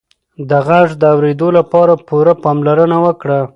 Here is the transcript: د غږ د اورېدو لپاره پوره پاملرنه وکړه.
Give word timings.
د 0.49 0.51
غږ 0.67 0.89
د 1.01 1.03
اورېدو 1.13 1.47
لپاره 1.57 1.93
پوره 2.07 2.33
پاملرنه 2.43 2.97
وکړه. 3.05 3.39